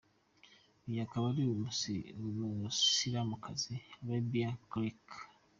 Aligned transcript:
Uyu 0.87 0.99
akaba 1.05 1.25
ari 1.31 1.43
umusilamukazi 1.49 3.75
Rabia 4.07 4.49
Clarke. 4.69 5.17